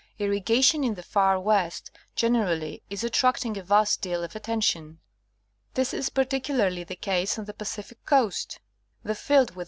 Irrigation 0.17 0.83
in 0.83 0.95
the 0.95 1.03
far 1.03 1.39
west, 1.39 1.91
generally, 2.15 2.81
is 2.89 3.03
attracting 3.03 3.55
a 3.55 3.61
vast 3.61 4.01
deal 4.01 4.23
of 4.23 4.35
attention. 4.35 4.99
This 5.75 5.93
is 5.93 6.09
particularly 6.09 6.83
the 6.83 6.95
case 6.95 7.37
on 7.37 7.45
the 7.45 7.53
Pacific 7.53 8.03
Coast— 8.03 8.59
the 9.03 9.13
field 9.13 9.49
with 9.49 9.49
which 9.49 9.53
VOL. 9.53 9.59